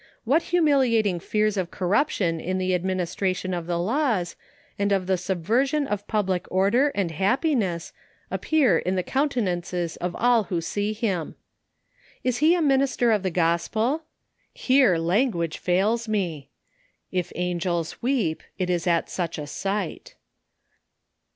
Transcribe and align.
What 0.23 0.41
humiliating 0.49 1.19
fears 1.19 1.57
of 1.57 1.69
corruption 1.69 2.39
in 2.39 2.57
the 2.57 2.73
ad 2.73 2.83
ministration 2.83 3.53
of 3.55 3.67
the 3.67 3.77
laws, 3.77 4.35
and 4.79 4.91
of 4.91 5.05
the 5.05 5.15
subversion 5.15 5.85
of 5.85 6.07
public 6.07 6.47
order 6.51 6.89
and 6.95 7.11
happiness, 7.11 7.93
appear 8.31 8.79
in 8.79 8.95
the 8.95 9.03
countenances 9.03 9.97
of 9.97 10.15
all 10.15 10.45
who 10.45 10.59
sec 10.59 10.95
him? 11.03 11.35
Is 12.23 12.37
he 12.39 12.55
a 12.55 12.63
minister 12.63 13.11
of 13.11 13.21
the 13.21 13.29
gospel?— 13.29 14.01
Here 14.69 14.97
lan 14.97 15.29
guage 15.29 15.59
fails 15.59 16.07
me 16.07 16.49
If 17.11 17.31
angels 17.35 18.01
weep— 18.01 18.41
it 18.57 18.71
is 18.71 18.87
at 18.87 19.07
such 19.07 19.37
a 19.37 19.45
sight. 19.45 20.15